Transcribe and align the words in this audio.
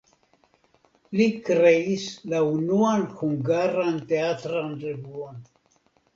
Li 1.19 1.27
kreis 1.49 2.05
la 2.31 2.39
unuan 2.55 3.05
hungaran 3.21 4.01
teatran 4.15 4.75
revuon. 4.89 5.39